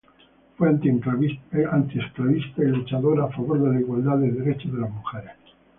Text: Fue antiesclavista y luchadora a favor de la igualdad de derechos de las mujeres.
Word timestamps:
Fue 0.57 0.67
antiesclavista 0.67 2.63
y 2.63 2.67
luchadora 2.69 3.25
a 3.25 3.31
favor 3.31 3.61
de 3.61 3.69
la 3.75 3.79
igualdad 3.81 4.17
de 4.17 4.31
derechos 4.31 4.73
de 4.73 4.79
las 4.79 4.89
mujeres. 4.89 5.35